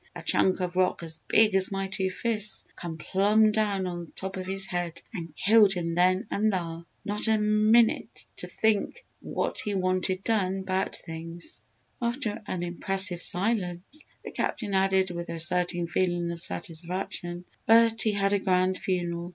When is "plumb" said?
2.97-3.51